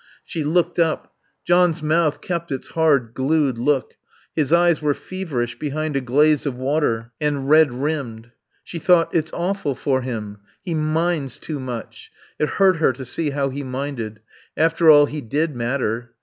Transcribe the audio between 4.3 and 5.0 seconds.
his eyes were